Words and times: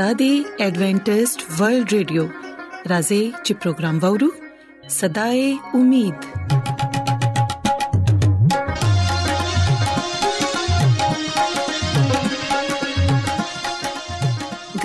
د 0.00 0.02
دې 0.20 0.32
ایڈونټسټ 0.64 1.38
ورلد 1.58 1.88
رادیو 1.94 2.24
راځي 2.90 3.22
چې 3.44 3.52
پروگرام 3.62 3.96
وورو 4.04 4.28
صداي 4.98 5.40
امید 5.78 6.18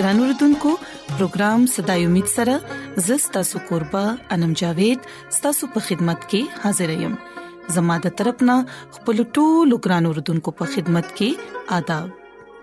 ګران 0.00 0.16
اوردونکو 0.26 0.70
پروگرام 1.16 1.60
صداي 1.78 2.00
امید 2.10 2.28
سره 2.36 2.54
زستا 3.08 3.40
سو 3.54 3.66
قربا 3.72 4.04
انم 4.38 4.52
جاوید 4.64 5.00
ستاسو 5.40 5.72
په 5.78 5.88
خدمت 5.90 6.20
کې 6.30 6.62
حاضر 6.68 6.88
یم 7.08 7.14
زماده 7.80 8.10
ترپنه 8.22 8.58
خپل 8.96 9.16
ټولو 9.34 9.74
ګران 9.90 10.04
اوردونکو 10.14 10.56
په 10.62 10.74
خدمت 10.78 11.06
کې 11.20 11.76
آداب 11.80 12.06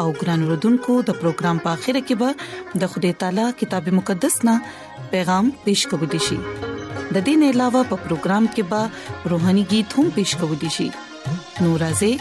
او 0.00 0.06
ګران 0.20 0.40
وروډونکو 0.44 0.92
د 1.08 1.10
پروګرام 1.20 1.56
په 1.66 1.70
اخیره 1.76 2.00
کې 2.06 2.14
به 2.22 2.30
د 2.82 2.84
خدای 2.94 3.12
تعالی 3.22 3.46
کتاب 3.60 3.84
مقدس 3.98 4.34
نا 4.48 4.54
پیغام 5.12 5.44
پېښ 5.66 5.80
کوو 5.92 6.06
دی 6.14 6.20
شي 6.28 6.38
د 6.38 6.46
دې 7.26 7.34
نه 7.42 7.46
علاوه 7.56 7.80
په 7.92 7.96
پروګرام 8.06 8.44
کې 8.56 8.62
به 8.72 8.80
روهاني 9.34 9.64
गीत 9.74 9.88
هم 9.98 10.06
پېښ 10.18 10.30
کوو 10.40 10.54
دی 10.64 10.70
شي 10.78 10.88
نورازه 11.66 12.12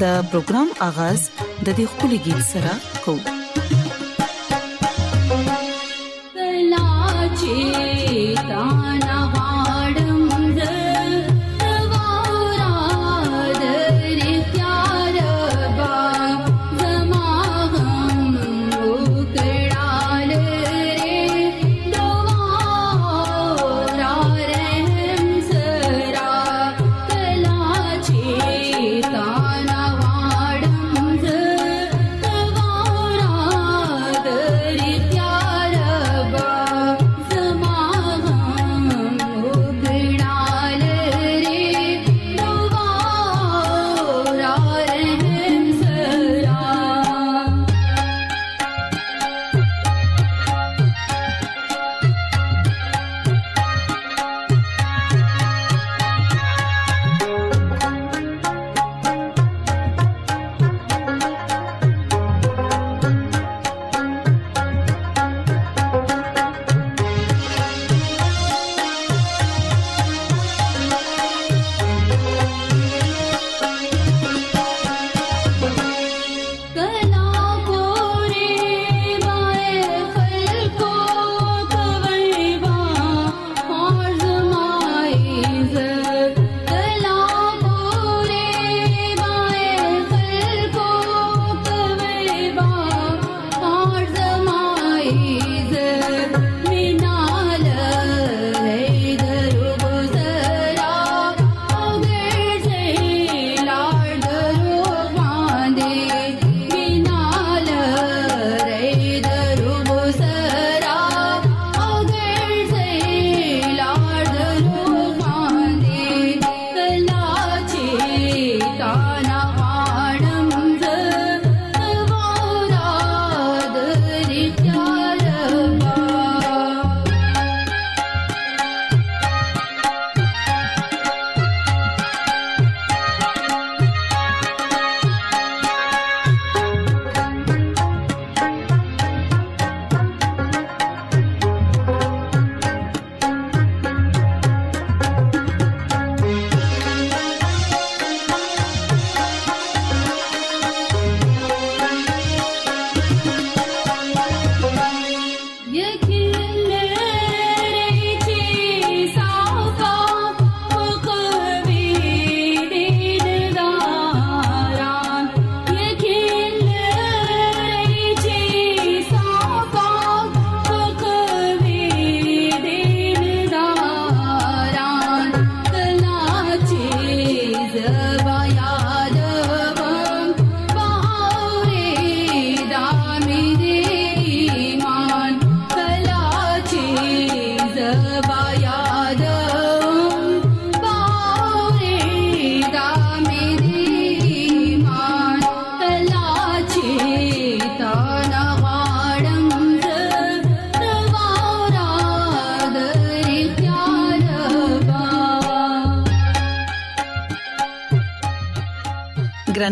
د 0.00 0.02
پروګرام 0.30 0.68
اغاز 0.88 1.20
د 1.42 1.68
دې 1.78 1.86
خولي 1.92 2.18
गीत 2.30 2.40
سره 2.54 2.72
کوو 3.04 3.20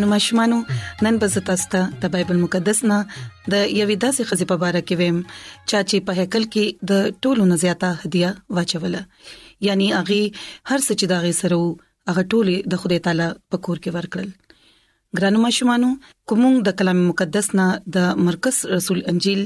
ګرانو 0.00 0.11
مشمانو 0.15 0.56
نن 1.05 1.17
به 1.23 1.41
تاسو 1.47 1.71
ته 1.71 1.87
د 2.03 2.11
بایبل 2.15 2.37
مقدس 2.43 2.81
نه 2.91 2.97
د 3.12 3.55
یوې 3.81 3.97
داسې 4.05 4.27
خزې 4.29 4.47
په 4.50 4.67
اړه 4.69 4.83
کې 4.91 4.99
ویم 5.00 5.17
چې 5.71 6.03
په 6.11 6.15
هکل 6.19 6.45
کې 6.53 6.67
د 6.91 6.93
ټولو 7.27 7.47
نه 7.50 7.56
زیاته 7.62 7.91
هدیه 8.03 8.31
واچوله 8.56 9.03
یعنی 9.69 9.89
اغي 10.00 10.19
هر 10.71 10.81
څه 10.87 10.93
چې 11.00 11.06
دا 11.12 11.19
غي 11.25 11.33
سره 11.41 11.59
هغه 12.09 12.23
ټوله 12.35 12.55
د 12.75 12.81
خدای 12.83 12.99
تعالی 13.06 13.27
په 13.55 13.61
کور 13.69 13.79
کې 13.87 13.97
ورکړل 13.97 14.31
ګرانو 15.21 15.41
مشمانو 15.47 15.89
کوم 16.35 16.45
د 16.69 16.77
کلام 16.83 17.00
مقدس 17.11 17.49
نه 17.62 17.67
د 17.97 18.23
مرکز 18.29 18.56
رسول 18.77 19.00
انجیل 19.15 19.43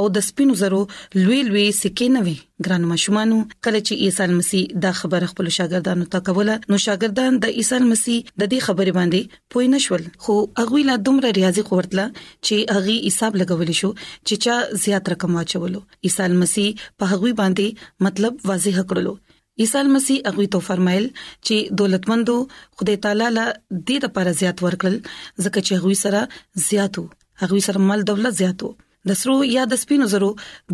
او 0.00 0.04
د 0.16 0.24
سپینو 0.28 0.54
زرو 0.62 0.80
لوی 1.22 1.40
لوی 1.48 1.66
سکې 1.78 2.10
نه 2.16 2.22
وي 2.26 2.34
ګران 2.66 2.84
مشمانو 2.92 3.38
کله 3.64 3.80
چې 3.88 4.00
عیسی 4.06 4.36
مسیح 4.40 4.74
دا 4.86 4.92
خبر 5.00 5.26
خپل 5.32 5.48
شاګردانو 5.58 6.08
ته 6.14 6.24
کوله 6.28 6.56
نو 6.72 6.80
شاګردان 6.86 7.38
د 7.46 7.56
عیسی 7.62 7.80
مسیح 7.92 8.18
د 8.30 8.42
دې 8.42 8.66
خبرې 8.66 8.96
باندې 8.98 9.40
پوه 9.52 9.70
نشول 9.76 10.04
خو 10.26 10.36
هغه 10.62 10.82
لا 10.90 10.98
دومره 11.08 11.32
ریاضي 11.40 11.66
قوتله 11.70 12.06
چې 12.18 12.76
هغه 12.78 12.98
حساب 13.08 13.40
لګول 13.44 13.72
شو 13.80 13.92
چې 14.04 14.44
چا 14.46 14.84
زیات 14.86 15.12
رقم 15.14 15.40
واچولو 15.40 15.82
عیسی 16.08 16.30
مسیح 16.44 16.86
په 17.02 17.10
هغه 17.14 17.34
باندې 17.42 18.08
مطلب 18.08 18.44
واضح 18.52 18.80
کړلو 18.82 19.16
عیسی 19.62 19.86
مسیح 19.96 20.20
هغه 20.30 20.50
تو 20.58 20.60
فرمایل 20.68 21.08
چې 21.14 21.80
دولتمندو 21.82 22.36
خدای 22.58 22.98
تعالی 23.08 23.30
له 23.38 23.48
دې 23.56 24.06
لپاره 24.08 24.36
زیات 24.42 24.64
ورکړل 24.68 25.00
ځکه 25.00 25.64
چې 25.64 25.80
هغه 25.80 26.02
سره 26.04 26.68
زیاتو 26.68 27.08
هغه 27.42 27.58
سره 27.66 27.78
مال 27.90 28.00
دولت 28.08 28.34
زیاتو 28.38 28.68
د 29.10 29.16
سرو 29.18 29.34
یا 29.50 29.62
د 29.68 29.76
سپینو 29.82 30.06
زرو 30.14 30.28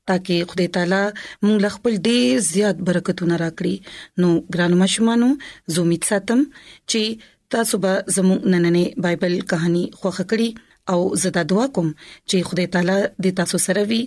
تاکي 0.08 0.34
خدای 0.50 0.66
تعالی 0.74 1.00
مونږ 1.04 1.70
خپل 1.78 1.96
ډیر 2.10 2.42
زیات 2.50 2.82
برکتونه 2.90 3.38
راکړي 3.46 4.20
نو 4.26 4.34
ګران 4.56 4.76
مشمانو 4.84 5.30
زومیت 5.78 6.10
ساتم 6.12 6.44
چې 6.58 7.32
تاسو 7.54 7.76
به 7.84 7.92
زموږ 8.16 8.40
نننې 8.52 8.84
بایبل 9.06 9.34
کہانی 9.52 9.84
خوښ 9.98 10.16
کړی 10.30 10.48
او 10.94 11.00
زه 11.22 11.30
دا 11.36 11.42
دعا 11.52 11.66
کوم 11.78 11.88
چې 12.28 12.36
خدای 12.48 12.66
تعالی 12.76 12.96
دې 13.22 13.30
تاسو 13.42 13.56
سره 13.66 13.82
وي 13.92 14.02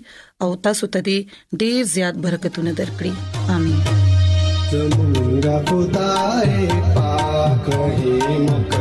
او 0.45 0.49
تاسو 0.67 0.85
ته 0.97 1.05
دې 1.07 1.19
ډېر 1.59 1.77
زیات 1.95 2.15
برکتونه 2.25 2.71
درکړي 2.79 3.11
امين 3.55 3.79
زموږ 4.71 5.45
خدای 5.69 6.49
پاک 6.93 7.65
هي 7.75 8.43
مکه 8.49 8.78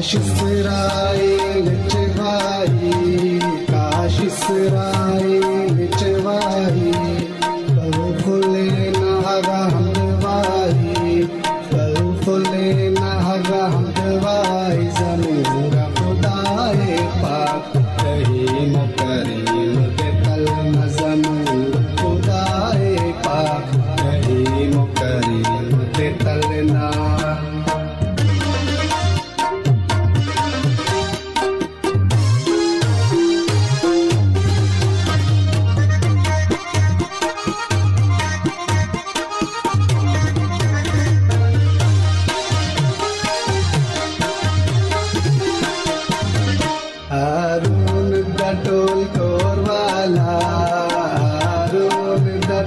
काशिसराए 0.00 1.58
लच्छभाई 1.64 2.92
काशिसराए 3.70 4.99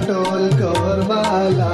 टोल 0.02 0.48
कवर 0.60 1.00
वाला 1.08 1.72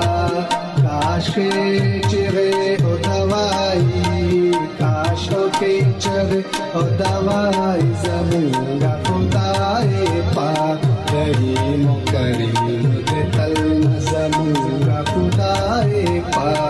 काश 0.78 1.28
के 1.36 2.00
चिरे 2.08 2.50
हो 2.82 2.96
दवाई 3.06 4.50
काश 4.80 5.28
के 5.56 5.70
चर 5.98 6.34
हो 6.74 6.82
दवाई 7.00 7.80
जमूंगा 8.04 8.92
पुताए 9.08 10.20
पा 10.36 10.50
रही 11.12 11.76
मुकरी 11.84 12.52
तल 13.36 13.54
जमूंगा 14.10 15.00
पुताए 15.12 16.04
पा 16.36 16.69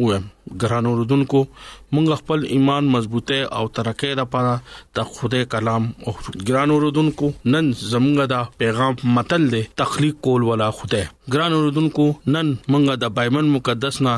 وایم 0.00 0.26
ګران 0.60 0.86
اوردونکو 0.86 1.40
موږ 1.94 2.06
خپل 2.20 2.40
ایمان 2.54 2.84
مضبوطه 2.94 3.38
او 3.58 3.66
ترقه 3.78 4.12
لپاره 4.20 4.54
د 4.98 5.08
خدای 5.16 5.44
کلام 5.54 5.88
او 6.06 6.14
ګران 6.50 6.70
اوردونکو 6.76 7.28
نن 7.54 7.68
زموږ 7.90 8.26
دا 8.34 8.40
پیغام 8.62 8.94
متل 9.18 9.42
دی 9.54 9.62
تخلیق 9.82 10.14
کول 10.28 10.42
ولا 10.50 10.70
خدای 10.80 11.04
ګران 11.34 11.52
اوردونکو 11.58 12.06
نن 12.34 12.46
موږ 12.72 12.94
د 13.04 13.14
بایمن 13.20 13.46
مقدس 13.56 14.00
نه 14.06 14.14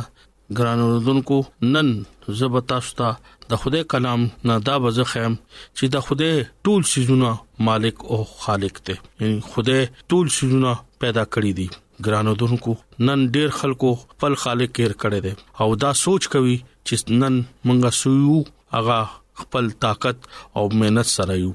ګران 0.61 0.79
اوردونکو 0.87 1.39
نن 1.75 1.95
زبتاشتا 2.43 3.09
د 3.53 3.61
خدای 3.63 3.85
کلام 3.95 4.21
نه 4.49 4.55
دا 4.71 4.75
وځخم 4.85 5.33
چې 5.77 5.85
د 5.97 6.11
خدای 6.11 6.35
ټول 6.69 6.81
سيزونه 6.97 7.31
مالک 7.71 7.97
او 8.13 8.25
خالق 8.43 8.79
دی 8.89 8.95
یعنی 9.21 9.39
خدای 9.55 9.87
ټول 10.11 10.27
سيزونه 10.41 10.73
پیدا 11.05 11.25
کړی 11.37 11.53
دي 11.61 11.69
ګرانودونکو 12.05 12.75
نن 13.07 13.21
ډیر 13.35 13.49
خلکو 13.59 13.93
خپل 13.95 14.35
خالق 14.43 14.75
کېر 14.79 14.93
کړي 15.03 15.21
دي 15.25 15.33
او 15.65 15.69
دا 15.85 15.93
سوچ 16.05 16.29
کوي 16.35 16.57
چې 16.89 17.23
نن 17.23 17.39
مونږه 17.41 17.97
سویو 18.01 18.41
هغه 18.77 18.99
خپل 19.45 19.71
طاقت 19.87 20.27
او 20.57 20.69
مهنت 20.83 21.07
سره 21.13 21.37
یو 21.45 21.53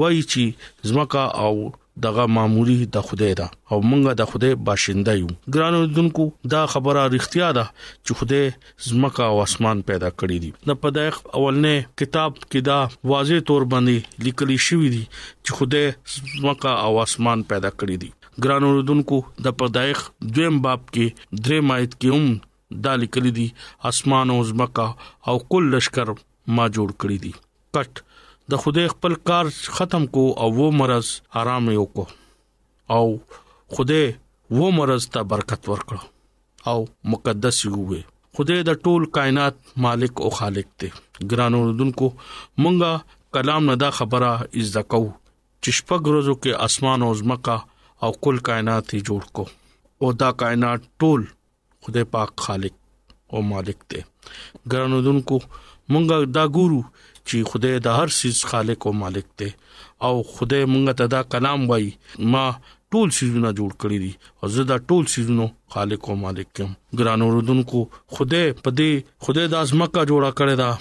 وایي 0.00 0.20
چې 0.32 0.88
زمکا 0.90 1.22
او 1.44 1.54
دغه 2.04 2.24
معمولی 2.34 2.74
د 2.96 3.06
خدای 3.08 3.32
دا 3.40 3.44
او 3.54 3.76
مونږه 3.88 4.14
د 4.20 4.28
خدای 4.32 4.56
باشنده 4.68 5.14
یو 5.20 5.32
ګرانو 5.56 5.80
دونکو 5.98 6.26
دا 6.54 6.60
خبره 6.74 7.02
اړتیا 7.08 7.48
ده 7.58 7.64
چې 7.78 8.20
خدای 8.20 8.88
زمکا 8.88 9.28
او 9.34 9.40
اسمان 9.46 9.82
پیدا 9.90 10.10
کړی 10.22 10.38
دي 10.44 10.50
د 10.70 10.78
پدایخ 10.84 11.18
اولنې 11.22 11.90
کتاب 12.02 12.38
کې 12.38 12.68
دا 12.70 12.78
واضح 13.12 13.42
تور 13.50 13.66
باندې 13.74 14.26
لیکل 14.28 14.54
شوی 14.68 14.92
دي 14.96 15.02
چې 15.16 15.60
خدای 15.60 16.38
زمکا 16.38 16.74
او 16.86 16.94
اسمان 17.06 17.44
پیدا 17.52 17.72
کړی 17.76 18.02
دي 18.04 18.42
ګرانو 18.46 18.72
دونکو 18.92 19.20
د 19.48 19.58
پدایخ 19.64 20.04
دویم 20.38 20.62
باب 20.68 20.86
کې 20.88 21.20
درې 21.20 21.70
مایت 21.72 21.98
کې 21.98 22.14
هم 22.18 22.82
دا 22.88 22.96
لیکل 23.04 23.30
دي 23.40 23.44
اسمان 23.92 24.34
او 24.36 24.40
زمکا 24.52 24.88
او 25.32 25.38
کل 25.56 25.70
لشکره 25.76 26.18
ما 26.58 26.68
جوړ 26.78 26.98
کړی 27.04 27.24
دي 27.26 27.32
کټ 27.36 28.04
د 28.50 28.52
خدای 28.62 28.88
خپل 28.94 29.12
کار 29.28 29.46
ختم 29.76 30.02
کو 30.14 30.22
او 30.42 30.48
و 30.64 30.70
مرز 30.78 31.06
آرام 31.40 31.68
یو 31.70 31.84
کو 31.96 32.04
او 32.96 33.06
خدای 33.74 34.06
و 34.58 34.70
مرز 34.78 35.06
ته 35.14 35.20
برکت 35.32 35.68
ورکړه 35.70 36.02
او 36.72 36.80
مقدس 37.12 37.60
یوه 37.66 38.00
خدای 38.38 38.62
د 38.68 38.72
ټول 38.84 39.06
کائنات 39.18 39.56
مالک 39.84 40.20
او 40.24 40.30
خالق 40.40 40.68
دی 40.80 40.90
ګرانو 41.32 41.60
دونکو 41.80 42.10
مونږه 42.62 42.92
کلام 43.38 43.70
نه 43.70 43.74
دا 43.84 43.90
خبره 44.00 44.32
از 44.58 44.76
دکو 44.76 45.02
چشپګ 45.62 46.02
روزو 46.14 46.34
کې 46.34 46.60
اسمان 46.66 47.02
او 47.08 47.10
زمکا 47.22 47.56
او 48.04 48.12
کل 48.24 48.38
کائنات 48.50 48.94
یې 48.96 49.00
جوړ 49.10 49.30
کو 49.32 49.44
او 50.02 50.12
دا 50.24 50.30
کائنات 50.44 50.82
ټول 51.04 51.24
خدای 51.86 52.04
پاک 52.16 52.32
خالق 52.48 52.72
او 53.32 53.42
مالک 53.54 53.88
دی 53.90 54.00
ګرانو 54.74 55.02
دونکو 55.10 55.38
مونږه 55.48 56.32
دا 56.36 56.44
ګورو 56.58 56.84
چې 57.28 57.50
خدای 57.50 57.74
د 57.86 57.98
هر 57.98 58.08
څه 58.16 58.50
خالق 58.52 58.86
او 58.88 58.92
مالک 59.02 59.26
دی 59.42 59.50
او 60.06 60.12
خدای 60.34 60.64
مونږ 60.72 60.84
ته 61.02 61.06
دا 61.16 61.20
کلام 61.34 61.66
وای 61.70 61.86
ما 62.34 62.44
ټول 62.92 63.12
سيزونه 63.18 63.50
جوړ 63.58 63.70
کړی 63.82 63.98
دي 64.02 64.10
او 64.40 64.50
زه 64.56 64.66
دا 64.72 64.76
ټول 64.92 65.06
سيزونو 65.14 65.46
خالق 65.76 66.08
او 66.10 66.16
مالک 66.24 66.60
یم 66.64 66.74
ګرانو 67.02 67.28
رودونکو 67.36 67.80
خدای 68.18 68.44
په 68.66 68.74
دې 68.80 68.90
خدای 69.28 69.50
د 69.54 69.62
ازمکا 69.66 70.04
جوړا 70.10 70.30
کړی 70.40 70.60
دا 70.64 70.72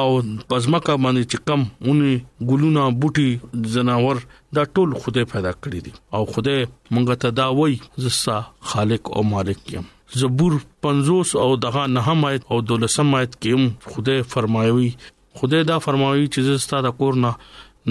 او 0.00 0.10
پزماکه 0.50 0.92
باندې 1.04 1.24
چې 1.30 1.48
کم 1.48 1.64
اونې 1.86 2.50
ګلونه 2.50 2.84
بوټي 3.00 3.72
جناور 3.76 4.20
دا 4.58 4.62
ټول 4.76 4.94
خوده 5.00 5.24
پیدا 5.32 5.52
کړی 5.64 5.80
دي 5.86 5.92
او 6.18 6.22
خوده 6.36 6.54
مونږ 6.68 7.18
ته 7.24 7.36
دا 7.40 7.48
وای 7.58 7.76
زسا 8.04 8.38
خالق 8.74 9.10
او 9.16 9.24
مالک 9.32 9.60
یم 9.74 9.90
زبور 10.20 10.54
50 10.88 11.34
او 11.42 11.50
دغه 11.66 11.82
نهم 11.96 12.24
آیت 12.30 12.48
او 12.54 12.60
دولسم 12.72 13.14
آیت 13.20 13.36
کې 13.36 13.52
هم 13.58 13.94
خوده 13.94 14.30
فرمایوي 14.34 14.90
خدای 15.38 15.64
دا 15.68 15.76
فرمایي 15.84 16.26
چې 16.32 16.40
ستاسو 16.64 16.84
د 16.86 16.96
کور 16.98 17.14
نه 17.24 17.32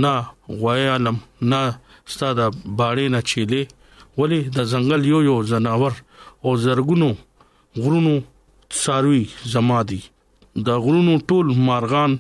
نه 0.04 0.14
غوای 0.62 0.88
عالم 0.94 1.18
نه 1.52 1.60
ستاسو 2.14 2.34
د 2.40 2.58
باړې 2.80 3.06
نه 3.14 3.20
چيله 3.30 3.62
ولی 4.20 4.40
د 4.58 4.60
ځنګل 4.72 5.02
یو 5.12 5.20
یو 5.30 5.38
زناور 5.52 5.94
او 6.44 6.50
زرګونو 6.66 7.10
غرونو 7.84 8.14
ساروي 8.84 9.24
زمادي 9.54 10.02
د 10.68 10.84
غرونو 10.84 11.14
ټول 11.30 11.46
مارغان 11.70 12.12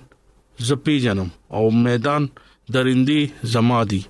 زپی 0.67 0.95
جنم 1.03 1.29
او 1.57 1.63
میدان 1.85 2.23
درندي 2.73 3.21
زمادي 3.55 4.01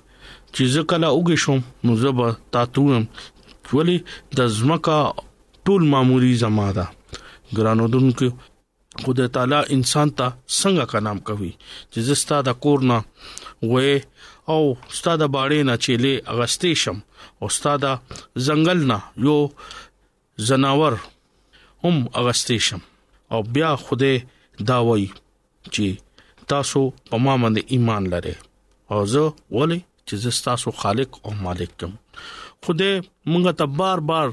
چې 0.54 0.62
زکلا 0.74 1.10
وګې 1.16 1.36
شم 1.42 1.58
نو 1.84 1.92
زبا 2.02 2.28
تاتوم 2.56 3.04
ولی 3.76 3.96
د 4.38 4.48
زمکا 4.58 4.98
ټول 5.68 5.82
معمولی 5.92 6.32
زماده 6.44 6.84
ګرانو 7.56 7.86
دونکو 7.94 8.28
خدای 9.00 9.28
تعالی 9.34 9.60
انسان 9.76 10.08
ته 10.18 10.26
څنګه 10.60 10.84
کا 10.92 10.98
نام 11.06 11.18
کوي 11.28 11.50
چې 11.92 11.98
زستا 12.08 12.36
د 12.48 12.58
کورنا 12.66 12.98
وې 13.70 13.92
او 14.52 14.60
استاد 14.92 15.22
باړې 15.34 15.60
نه 15.70 15.74
چيله 15.84 16.12
اغستې 16.32 16.72
شم 16.82 16.98
او 17.40 17.46
استاد 17.52 17.84
زنګل 18.48 18.80
نه 18.92 18.98
یو 19.28 19.38
زناور 20.50 20.94
هم 21.82 21.94
اغستې 22.20 22.56
شم 22.68 22.80
او 23.32 23.40
بیا 23.56 23.70
خوده 23.86 24.12
دا 24.72 24.78
وای 24.90 25.04
چې 25.74 25.86
تاسو 26.54 26.82
په 27.10 27.16
ما 27.26 27.34
باندې 27.42 27.62
ایمان 27.76 28.02
لرئ 28.16 28.36
او 28.90 28.98
زه 29.14 29.24
ولې 29.56 29.80
چې 30.06 30.14
زه 30.26 30.30
تاسو 30.48 30.68
خالق 30.86 31.10
او 31.24 31.30
مالک 31.44 31.70
کوم 31.80 31.94
خوده 32.64 32.90
مونږ 33.30 33.44
ته 33.60 33.64
بار 33.82 33.98
بار 34.12 34.28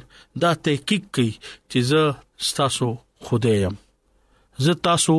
دا 0.46 0.52
تحقیق 0.68 1.04
کوي 1.18 1.32
چې 1.72 1.80
زه 1.92 2.56
تاسو 2.58 2.96
خوده 3.30 3.54
یم 3.64 3.76
ز 4.66 4.70
تاسو 4.88 5.14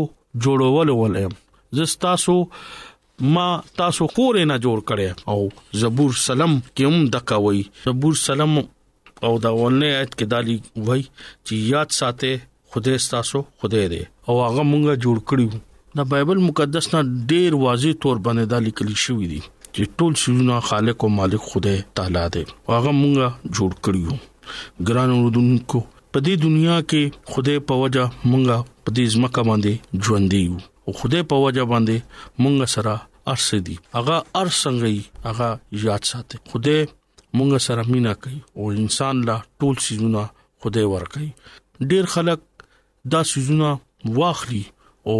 جوړول 0.46 0.90
ولم 0.96 1.32
ز 1.78 1.92
تاسو 2.04 2.32
ما 3.36 3.46
تاسو 3.78 4.06
کور 4.18 4.38
نه 4.50 4.56
جوړ 4.66 4.82
کړي 4.90 5.06
او 5.34 5.84
زبور 5.84 6.16
سلام 6.22 6.58
کوم 6.80 6.98
دکوي 7.14 7.62
زبور 7.86 8.18
سلام 8.22 8.52
او 8.60 9.30
دا 9.46 9.52
ولنه 9.60 9.90
ایت 10.00 10.14
کې 10.14 10.30
دالي 10.32 10.56
وای 10.88 11.04
چې 11.04 11.60
یاد 11.74 11.94
ساته 12.00 12.34
خدای 12.74 12.98
تاسو 13.12 13.40
خدای 13.64 13.86
دی 13.94 14.00
او 14.00 14.36
هغه 14.42 14.66
مونږه 14.72 14.98
جوړ 15.06 15.22
کړیو 15.30 16.00
دا 16.00 16.06
بایبل 16.12 16.42
مقدس 16.48 16.88
نه 16.94 17.02
ډیر 17.34 17.56
واضح 17.64 17.96
تور 18.06 18.20
باندې 18.26 18.54
دا 18.54 18.60
لیکل 18.66 18.92
شوی 19.06 19.30
دی 19.34 19.40
چې 19.46 19.96
ټول 19.96 20.18
شونه 20.24 20.60
خالق 20.72 21.04
او 21.08 21.10
مالک 21.20 21.48
خدای 21.54 21.80
تعالی 22.00 22.26
دی 22.36 22.44
هغه 22.50 22.94
مونږه 23.00 23.56
جوړ 23.60 23.80
کړیو 23.88 24.20
ګران 24.90 25.16
اوردونکو 25.16 25.82
په 26.12 26.18
دې 26.26 26.34
دنیا 26.44 26.76
کې 26.90 27.02
خدای 27.32 27.58
په 27.68 27.74
وجه 27.82 28.04
مونږه 28.30 28.56
په 28.84 28.90
دې 28.96 29.04
ځمکه 29.14 29.40
باندې 29.48 29.72
ژوند 30.04 30.26
دی 30.34 30.44
او 30.84 30.90
خدای 31.00 31.22
په 31.32 31.36
وجه 31.44 31.64
باندې 31.72 31.96
مونږ 32.42 32.56
سره 32.74 32.94
ارسه 33.34 33.56
دي 33.66 33.76
هغه 33.96 34.16
ارسنګي 34.40 34.98
هغه 35.26 35.48
یاد 35.88 36.02
ساتي 36.10 36.36
خدای 36.52 36.78
مونږ 37.38 37.50
سره 37.66 37.82
مینا 37.92 38.12
کوي 38.22 38.38
او 38.56 38.64
انسان 38.84 39.14
لا 39.28 39.36
ټول 39.60 39.74
سيزونه 39.86 40.22
خدای 40.64 40.86
ور 40.94 41.04
کوي 41.14 41.30
ډیر 41.92 42.04
خلک 42.14 42.40
دا 43.12 43.20
سيزونه 43.34 43.70
واخلي 44.18 44.64
او 45.10 45.18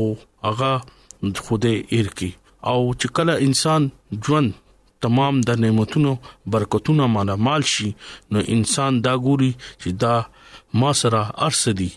هغه 0.48 0.72
خدای 1.46 1.76
ایر 1.94 2.09
کوي 2.18 2.33
او 2.70 2.79
چې 3.00 3.07
کله 3.16 3.35
انسان 3.48 3.81
ژوند 4.26 4.50
تمام 5.07 5.35
د 5.48 5.61
نعمتونو 5.64 6.11
برکتونو 6.55 7.05
مالا 7.14 7.35
مال 7.46 7.62
شي 7.74 7.88
نو 8.33 8.38
انسان 8.57 8.92
دا 9.05 9.12
ګوري 9.29 9.53
چې 9.81 9.90
دا 10.03 10.14
ما 10.75 10.93
سره 10.93 11.33
ارس 11.47 11.69
دي 11.79 11.89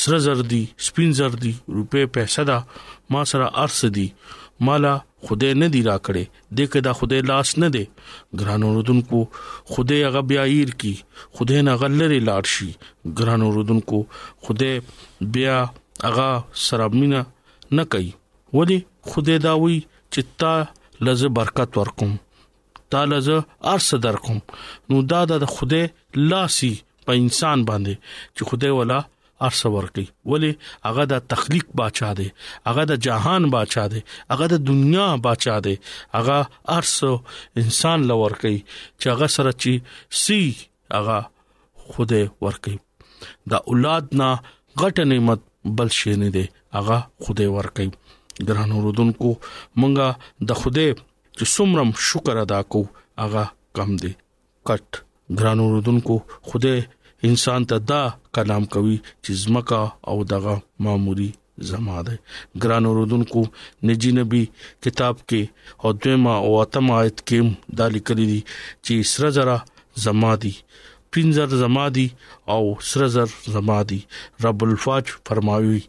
سر 0.00 0.18
زر 0.18 0.40
دي 0.50 0.64
سپین 0.88 1.12
زر 1.18 1.30
دي 1.42 1.52
روپے 1.74 2.04
پیسې 2.14 2.42
دا 2.48 2.58
ما 3.14 3.22
سره 3.32 3.50
ارس 3.62 3.84
دي 3.98 4.06
مالا 4.68 4.94
خدای 5.28 5.54
نه 5.62 5.68
دی 5.76 5.82
را 5.86 5.94
کړې 6.08 6.52
دغه 6.60 6.80
دا 6.86 6.92
خدای 6.98 7.20
لاس 7.30 7.52
نه 7.64 7.68
دی 7.76 7.82
ګران 8.42 8.62
اوردونکو 8.68 9.20
خدای 9.74 10.02
هغه 10.06 10.20
بیا 10.32 10.42
ایر 10.56 10.70
کی 10.84 10.92
خدای 11.38 11.62
نه 11.68 11.74
غلری 11.84 12.18
لاړ 12.28 12.44
شي 12.56 12.70
ګران 13.22 13.40
اوردونکو 13.48 13.98
خدای 14.48 14.80
بیا 15.38 15.56
هغه 16.04 16.28
سرابمینا 16.66 17.22
نه 17.76 17.84
کوي 17.94 18.12
ولی 18.58 18.78
خدای 19.14 19.38
دا 19.46 19.52
وی 19.64 19.76
چې 20.12 20.22
تا 20.44 20.52
لز 21.08 21.24
برکت 21.40 21.78
ورکوم 21.82 22.14
تا 22.94 23.04
لز 23.12 23.30
ارس 23.74 23.92
درکوم 24.06 24.38
نو 24.90 25.02
دا 25.14 25.24
د 25.34 25.44
خدای 25.56 25.84
لاسي 26.30 26.74
په 27.06 27.12
انسان 27.22 27.58
باندې 27.70 27.94
چې 28.34 28.42
خدای 28.50 28.72
ولا 28.80 28.98
ارس 29.48 29.60
ورکی 29.74 30.04
ولی 30.32 30.50
هغه 30.86 31.04
د 31.12 31.22
تخلیق 31.32 31.66
بادشاہ 31.80 32.12
دی 32.20 32.28
هغه 32.68 32.82
د 32.90 33.00
جهان 33.06 33.42
بادشاہ 33.54 33.86
دی 33.94 34.00
هغه 34.30 34.46
د 34.54 34.62
دنیا 34.70 35.06
بادشاہ 35.26 35.58
دی 35.68 35.74
هغه 36.16 36.38
ارس 36.76 36.94
انسان 37.64 38.06
لور 38.12 38.36
کوي 38.44 38.58
چې 38.60 39.12
هغه 39.12 39.28
سره 39.36 39.52
چی 39.64 39.72
سی 40.24 40.40
هغه 40.98 41.96
خوده 41.96 42.22
ورکی 42.48 42.76
دا 43.52 43.62
اولاد 43.72 44.14
نه 44.22 44.28
غټ 44.84 45.10
نعمت 45.14 45.46
بل 45.80 45.96
شي 46.00 46.16
نه 46.24 46.32
دی 46.38 46.44
هغه 46.78 47.00
خوده 47.26 47.50
ورکی 47.58 47.88
ګران 48.48 48.76
اوردونکو 48.78 49.30
مونږه 49.30 50.48
د 50.52 50.60
خوده 50.62 50.86
چې 50.94 51.54
سمرم 51.56 51.96
شکر 52.10 52.44
ادا 52.48 52.62
کو 52.74 52.86
هغه 53.24 53.46
کم 53.78 53.96
دی 54.04 54.12
کټ 54.16 54.84
ګران 55.38 55.58
اوردونکو 55.64 56.14
خوده 56.48 56.74
انسان 57.28 57.60
ته 57.70 57.76
دا 57.90 58.02
کلام 58.36 58.64
کوي 58.74 58.96
چې 59.24 59.30
زمکا 59.42 59.82
او 60.10 60.16
دغه 60.32 60.54
ماموري 60.84 61.30
زما 61.70 61.98
ده 62.06 62.14
ګران 62.62 62.82
اوردونکو 62.88 63.40
نجی 63.86 64.10
نبی 64.18 64.42
کتاب 64.84 65.14
کې 65.28 65.42
او 65.82 65.88
دیمه 66.02 66.32
او 66.44 66.50
اتم 66.64 66.86
آیت 67.00 67.16
کې 67.28 67.38
دا 67.78 67.86
لیکل 67.94 68.18
دي 68.30 68.40
چې 68.84 68.94
سر 69.12 69.24
زرا 69.36 69.58
زما 70.06 70.32
دي 70.42 70.54
پینځر 71.12 71.48
زما 71.62 71.86
دي 71.96 72.06
او 72.54 72.62
سر 72.90 73.02
زر 73.14 73.28
زما 73.54 73.78
دي 73.90 74.00
رب 74.44 74.58
الفاج 74.68 75.04
فرمایي 75.26 75.80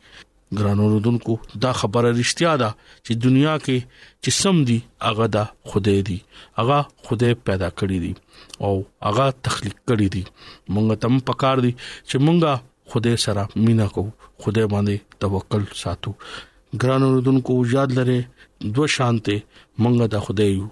ګرانو 0.59 0.85
رودونکو 0.93 1.33
دا 1.63 1.71
خبره 1.79 2.09
رښتیا 2.21 2.53
ده 2.61 2.69
چې 3.05 3.11
دنیا 3.25 3.53
کې 3.65 3.77
چې 4.23 4.29
سم 4.41 4.55
دي 4.69 4.77
هغه 5.07 5.25
دا 5.35 5.43
خدای 5.71 6.01
دی 6.09 6.17
هغه 6.59 6.79
خدای 7.07 7.33
پیدا 7.49 7.69
کړی 7.77 7.97
دی 8.03 8.13
او 8.65 8.73
هغه 9.09 9.25
تخلیک 9.47 9.77
کړی 9.91 10.07
دی 10.15 10.23
مونږ 10.73 10.87
تم 11.05 11.13
پکار 11.29 11.57
دی 11.67 11.71
چې 12.09 12.17
مونږه 12.25 12.53
خدای 12.91 13.15
سره 13.25 13.43
مینا 13.67 13.87
کو 13.97 14.03
خدای 14.45 14.65
باندې 14.73 14.95
توکل 15.25 15.63
ساتو 15.83 16.11
ګرانو 16.81 17.07
رودونکو 17.15 17.53
یاد 17.77 17.89
لره 17.99 18.17
دو 18.79 18.83
شانته 18.97 19.35
مونږه 19.81 20.07
دا 20.15 20.19
خدای 20.27 20.49
یو 20.57 20.65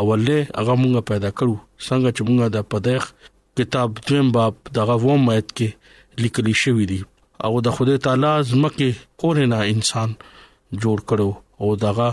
اوله 0.00 0.38
هغه 0.58 0.74
مونږه 0.82 1.02
پیدا 1.12 1.30
کړو 1.38 1.56
څنګه 1.86 2.10
چې 2.14 2.22
مونږه 2.26 2.48
دا 2.56 2.62
پدېخ 2.72 3.02
کتاب 3.58 3.88
دویم 4.06 4.28
باب 4.38 4.54
دغه 4.78 4.94
ومه 5.06 5.36
کې 5.40 5.68
لیکل 6.22 6.46
شوی 6.62 6.84
دی 6.92 7.00
او 7.46 7.60
د 7.66 7.68
خدای 7.76 7.98
تعالی 8.06 8.32
زمکه 8.50 8.90
کور 9.22 9.36
نه 9.52 9.58
انسان 9.74 10.10
جوړ 10.82 10.98
کړو 11.12 11.30
او 11.62 11.68
دغه 11.86 12.08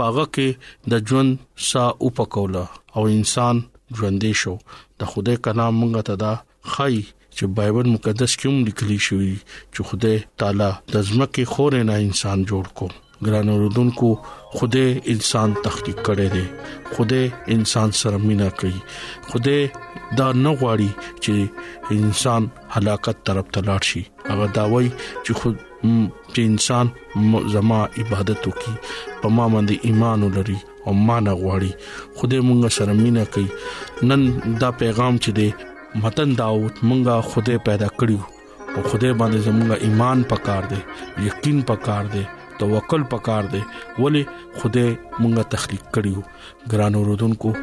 پاغه 0.00 0.24
کې 0.34 0.48
د 0.94 1.06
ژوند 1.10 1.30
سا 1.68 1.84
اوپکوله 2.08 2.64
او 2.96 3.02
انسان 3.18 3.56
ژوندې 3.96 4.32
شو 4.42 4.54
د 5.02 5.12
خدای 5.14 5.36
کنا 5.46 5.66
مونږ 5.78 5.92
ته 6.10 6.14
دا 6.24 6.34
خای 6.74 6.96
چې 7.36 7.44
بایبل 7.56 7.86
مقدس 7.94 8.32
کې 8.38 8.46
هم 8.52 8.56
لیکلي 8.68 8.98
شوی 9.08 9.32
چې 9.74 9.80
خدای 9.88 10.16
تعالی 10.42 10.70
د 10.94 11.08
زمکه 11.10 11.42
خور 11.56 11.72
نه 11.88 11.94
انسان 12.08 12.38
جوړ 12.50 12.66
کړو 12.78 12.92
ګران 13.26 13.46
اوردونکو 13.52 14.08
خوده 14.56 14.84
انسان 15.14 15.48
تخلیک 15.66 15.98
کړي 16.06 16.26
دي 16.34 16.46
خوده 16.96 17.22
انسان 17.56 17.88
سره 18.02 18.16
مینا 18.26 18.48
کوي 18.62 18.78
خوده 19.28 19.58
دا 20.18 20.26
نه 20.44 20.50
غواړي 20.60 20.88
چې 21.24 21.98
انسان 22.06 22.42
هلاکت 22.74 23.16
طرف 23.28 23.46
ته 23.54 23.60
لاړ 23.68 23.82
شي 23.92 24.02
هغه 24.28 24.46
دا 24.58 24.64
وایي 24.74 24.90
چې 25.26 25.32
خود 25.40 25.56
چې 26.34 26.40
انسان 26.50 26.86
زما 27.56 27.78
عبادت 28.02 28.46
وکي 28.50 28.74
په 29.22 29.32
ما 29.38 29.46
باندې 29.56 29.90
ایمان 29.90 30.22
ولري 30.26 30.58
او 30.86 30.94
ما 31.10 31.16
نه 31.26 31.34
غواړي 31.42 31.70
خوده 32.20 32.40
مونږ 32.50 32.76
سره 32.78 32.96
مینا 33.02 33.24
کوي 33.36 34.12
نن 34.12 34.26
دا 34.64 34.70
پیغام 34.84 35.18
چې 35.26 35.36
دی 35.40 36.06
متن 36.06 36.34
داوت 36.42 36.82
مونږه 36.90 37.34
خوده 37.34 37.58
پیدا 37.70 37.88
کړیو 37.98 38.22
او 38.22 38.88
خوده 38.88 39.12
باندې 39.24 39.44
زمونږه 39.48 39.82
ایمان 39.88 40.22
پکار 40.34 40.72
دی 40.74 40.80
یقین 41.26 41.60
پکار 41.72 42.12
دی 42.16 42.24
توکل 42.60 43.02
پکار 43.12 43.48
دی 43.56 43.60
ولی 43.98 44.22
خوده 44.58 44.86
مونږه 44.86 45.48
تخلیق 45.56 45.84
کړیو 45.98 46.72
ګران 46.76 46.94
اوردونکو 47.02 47.54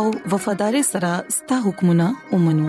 او 0.00 0.04
وفادار 0.34 0.74
سره 0.92 1.10
ستاسو 1.36 1.62
حکمونه 1.66 2.06
ومنو 2.34 2.68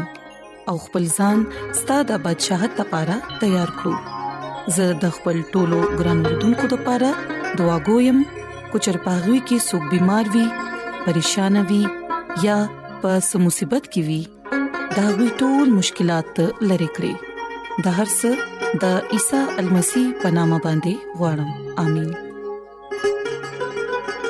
او 0.71 0.75
خپل 0.87 1.03
ځان 1.17 1.37
ستاسو 1.79 2.07
د 2.11 2.21
بدشاهت 2.27 2.71
لپاره 2.81 3.15
تیار 3.43 3.69
کړو 3.81 3.95
زه 4.79 4.85
د 5.05 5.15
خپل 5.19 5.35
ټولو 5.55 5.79
ګران 6.01 6.17
وردونکو 6.27 6.65
لپاره 6.73 7.09
دعا 7.61 7.77
کوم 7.87 8.21
کو 8.73 8.77
چر 8.87 8.97
پاغوي 9.07 9.39
کې 9.49 9.65
سګ 9.69 9.83
بيمار 9.93 10.25
وي 10.33 10.45
پریشان 11.07 11.59
وي 11.71 11.81
یا 12.47 12.57
په 13.01 13.43
مصیبت 13.47 13.83
کې 13.95 14.07
وي 14.07 14.21
دا 14.97 15.07
وي 15.19 15.27
ټول 15.43 15.67
مشکلات 15.81 16.41
لری 16.71 16.89
کړی 16.99 17.85
د 17.89 17.99
هر 17.99 18.09
څه 18.15 18.79
د 18.85 19.13
عیسی 19.17 19.43
المسی 19.63 20.05
پنامه 20.23 20.61
باندې 20.65 21.21
وړم 21.21 21.49
امين 21.89 22.17